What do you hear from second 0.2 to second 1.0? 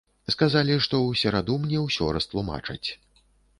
Сказалі, што